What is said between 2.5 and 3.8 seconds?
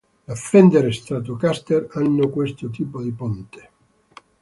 tipo di ponte.